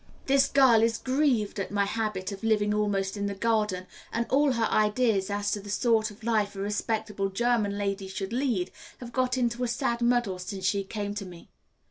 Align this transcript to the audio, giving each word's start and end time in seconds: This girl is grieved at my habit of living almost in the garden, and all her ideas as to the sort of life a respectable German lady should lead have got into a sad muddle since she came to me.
This 0.25 0.47
girl 0.47 0.81
is 0.81 0.97
grieved 0.97 1.59
at 1.59 1.69
my 1.69 1.85
habit 1.85 2.31
of 2.31 2.43
living 2.43 2.73
almost 2.73 3.15
in 3.15 3.27
the 3.27 3.35
garden, 3.35 3.85
and 4.11 4.25
all 4.31 4.53
her 4.53 4.65
ideas 4.71 5.29
as 5.29 5.51
to 5.51 5.59
the 5.59 5.69
sort 5.69 6.09
of 6.09 6.23
life 6.23 6.55
a 6.55 6.59
respectable 6.59 7.29
German 7.29 7.77
lady 7.77 8.07
should 8.07 8.33
lead 8.33 8.71
have 8.99 9.11
got 9.13 9.37
into 9.37 9.63
a 9.63 9.67
sad 9.67 10.01
muddle 10.01 10.39
since 10.39 10.65
she 10.65 10.83
came 10.83 11.13
to 11.13 11.25
me. 11.27 11.51